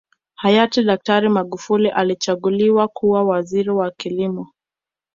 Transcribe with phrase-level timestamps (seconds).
[0.35, 4.47] Hayati daktari Magufuli alichaguliwa kuwa Waziri wa kilimo